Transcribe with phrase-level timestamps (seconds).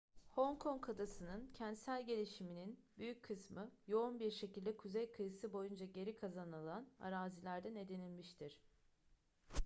[0.29, 6.87] hong kong adası'nın kentsel gelişiminin büyük kısmı yoğun bir şekilde kuzey kıyısı boyunca geri kazanılan
[6.99, 8.59] arazilerden edinilmiştir